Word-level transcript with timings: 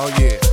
Oh 0.00 0.06
yeah. 0.20 0.47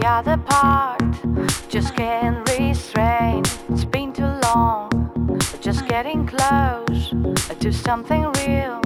the 0.00 0.06
other 0.08 0.36
part. 0.38 1.00
Just 1.68 1.94
can't 1.94 2.48
restrain, 2.48 3.42
it's 3.68 3.84
been 3.84 4.12
too 4.12 4.32
long. 4.42 4.88
Just 5.60 5.86
getting 5.88 6.26
close 6.26 7.14
to 7.60 7.72
something 7.72 8.22
real 8.44 8.80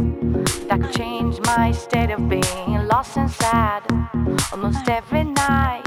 that 0.68 0.80
could 0.80 0.92
change 0.92 1.38
my 1.46 1.70
state 1.72 2.10
of 2.10 2.28
being. 2.28 2.88
Lost 2.88 3.16
and 3.16 3.30
sad 3.30 3.82
almost 4.52 4.88
every 4.88 5.24
night. 5.24 5.84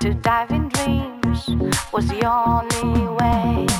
To 0.00 0.14
dive 0.14 0.50
in 0.50 0.68
dreams 0.68 1.48
was 1.92 2.08
the 2.08 2.24
only 2.24 3.06
way. 3.18 3.75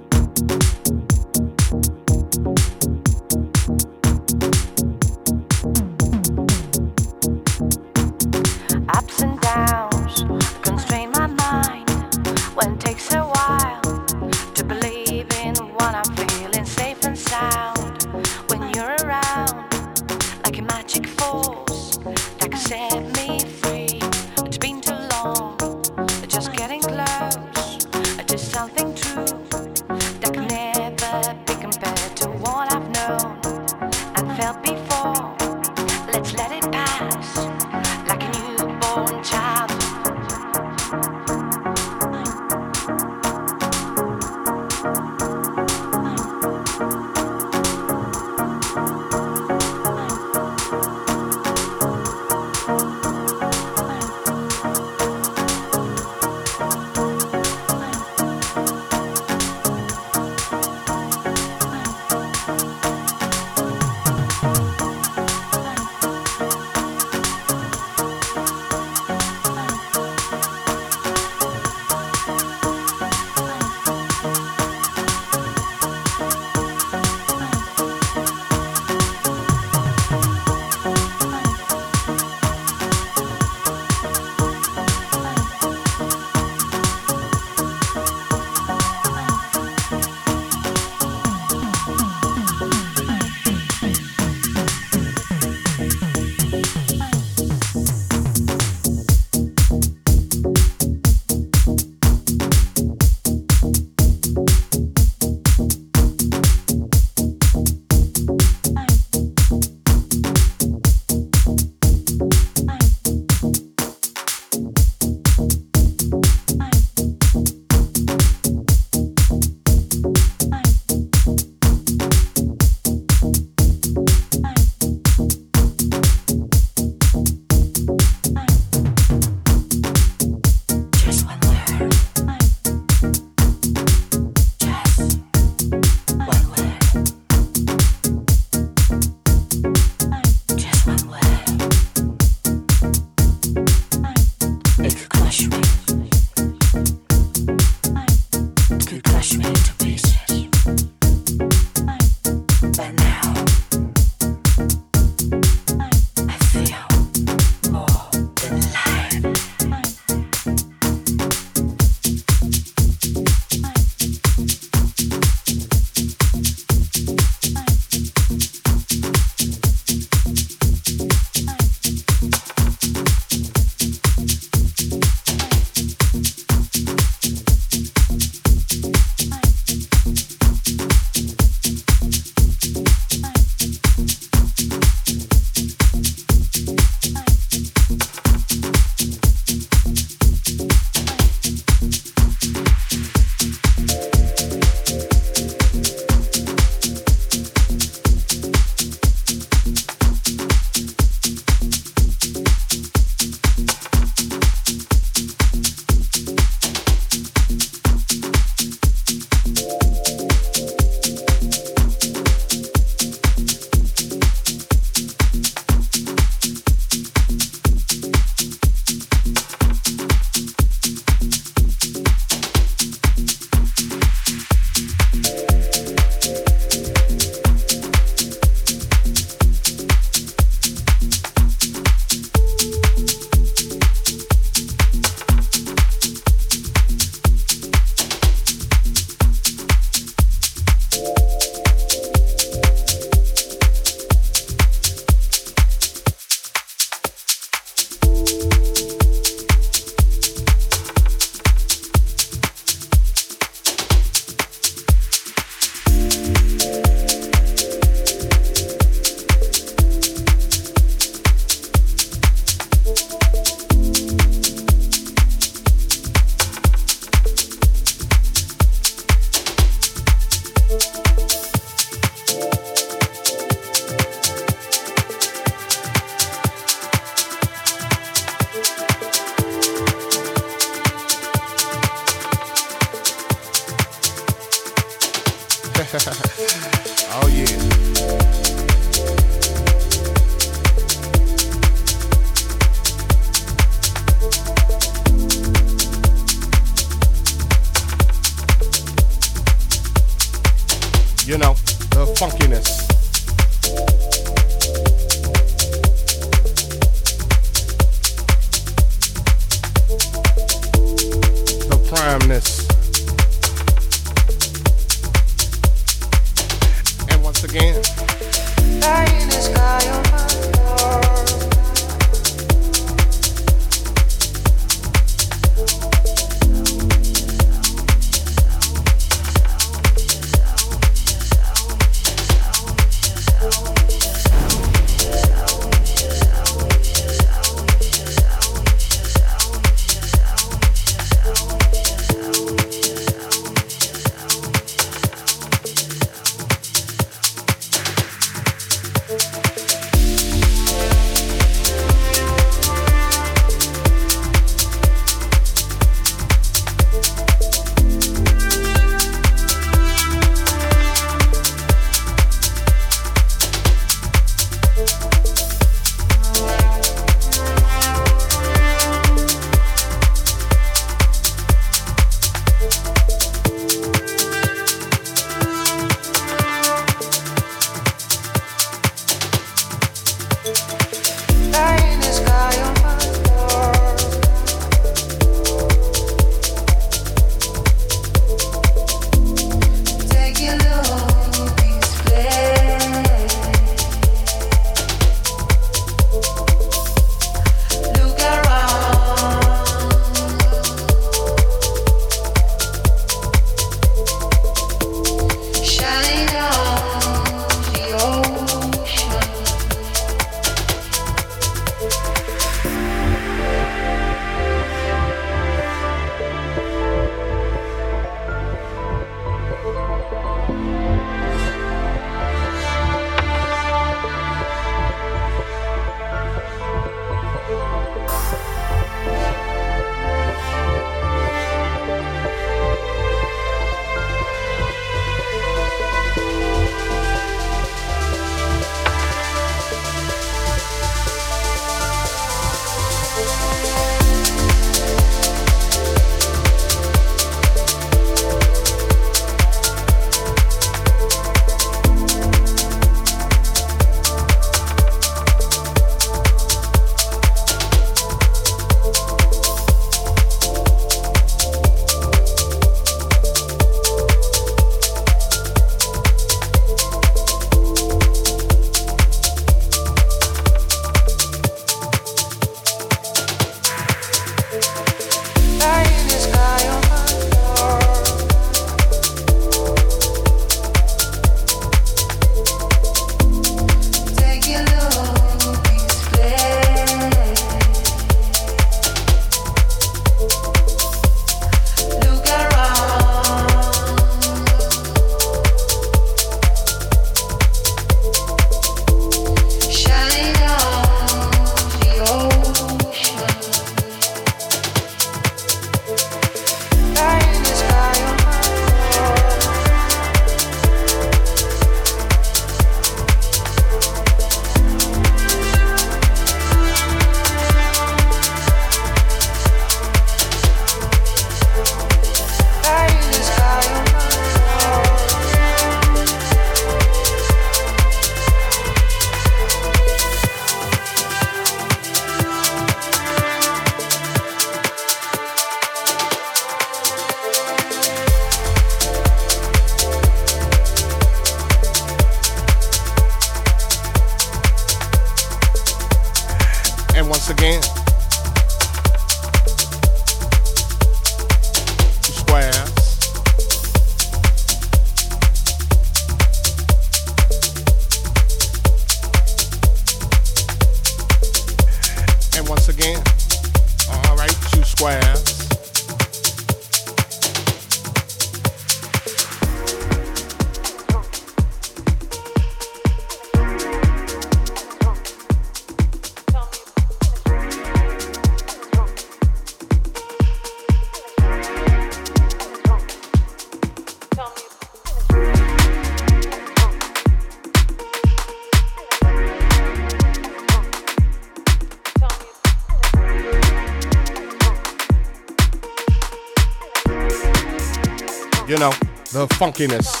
The 599.27 599.35
funkiness. 599.35 600.00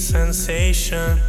Sensation 0.00 1.20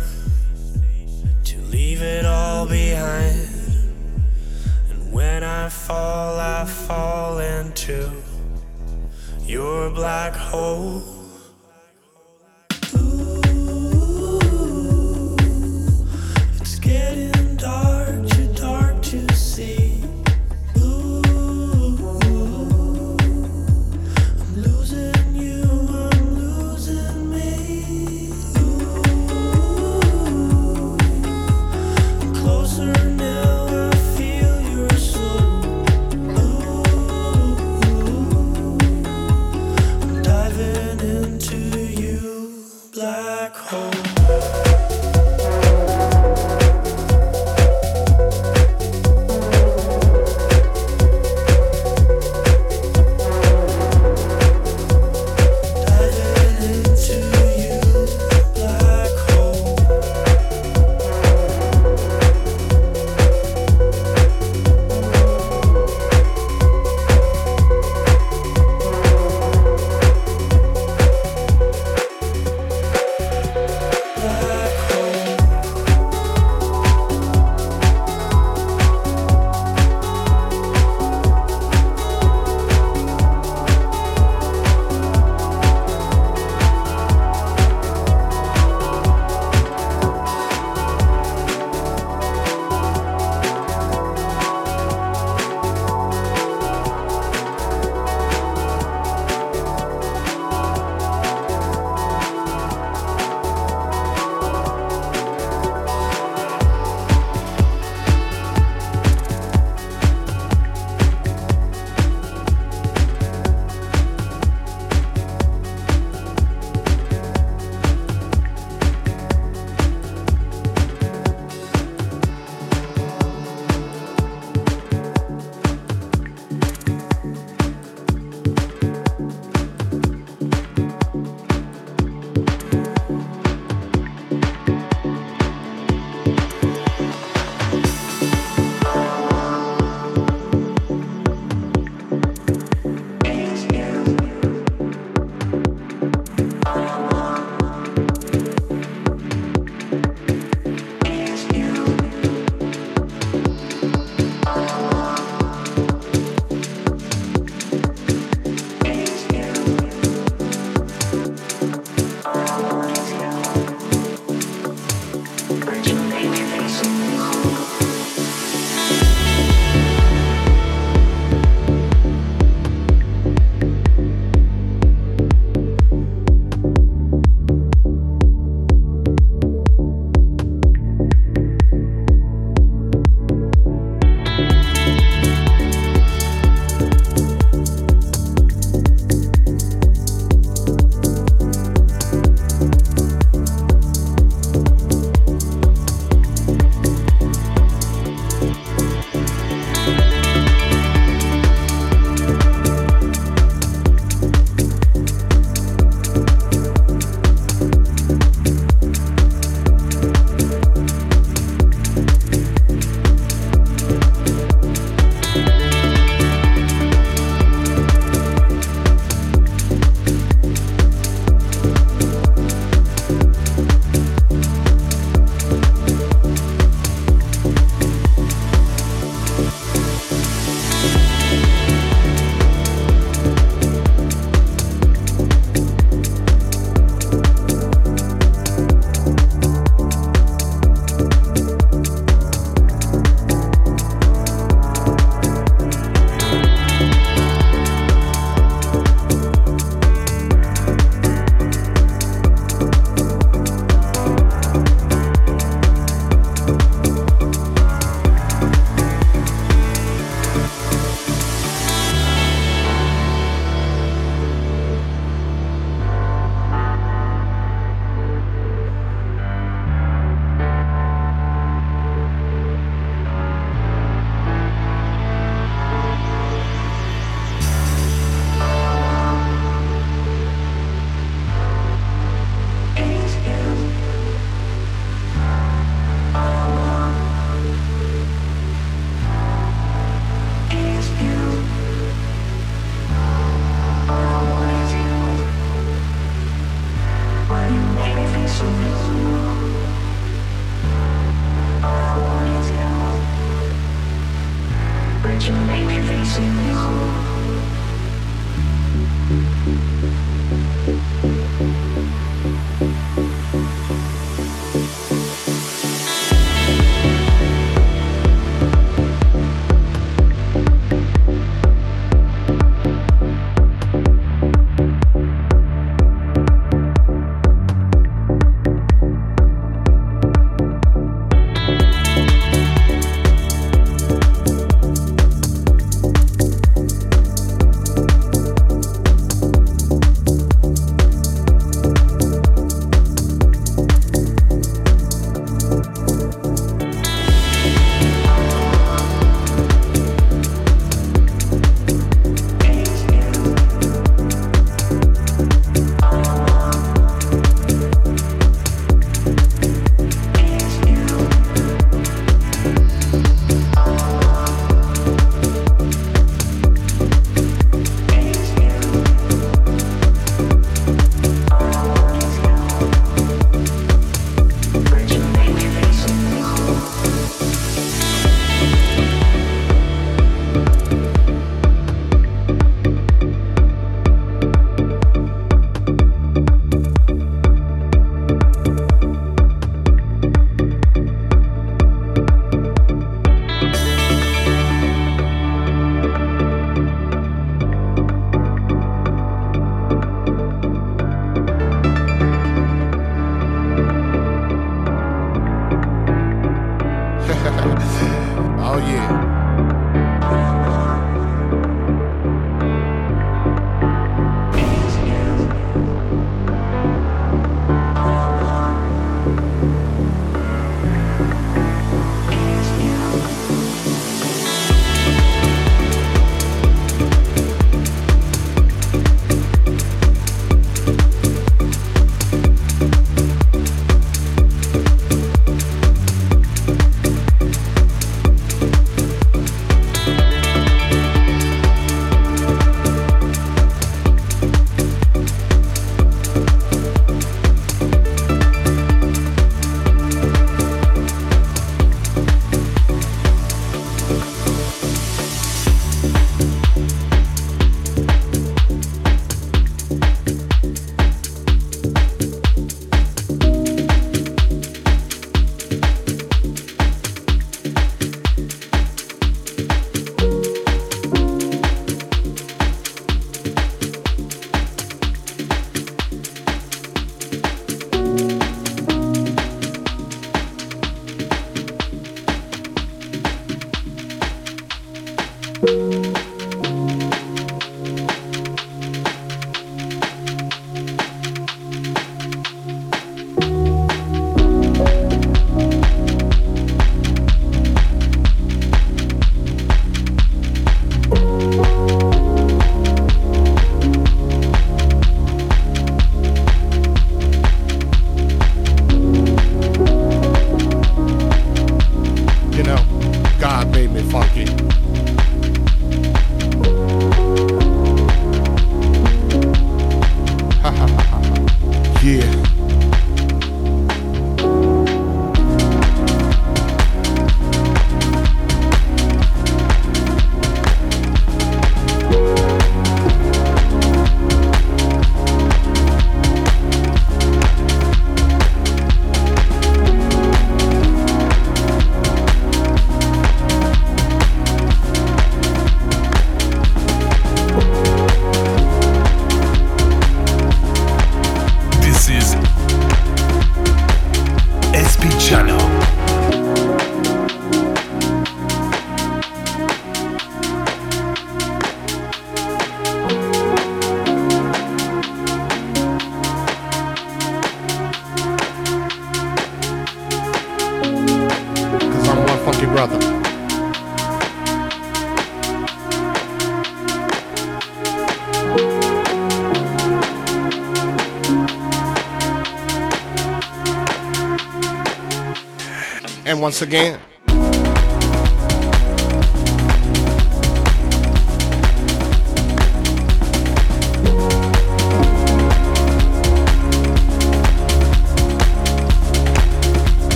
again, 586.42 586.81